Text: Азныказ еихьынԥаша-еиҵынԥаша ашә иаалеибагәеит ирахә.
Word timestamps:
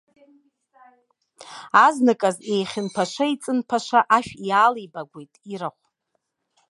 Азныказ 1.85 2.37
еихьынԥаша-еиҵынԥаша 2.53 3.99
ашә 4.17 4.31
иаалеибагәеит 4.47 5.33
ирахә. 5.51 5.83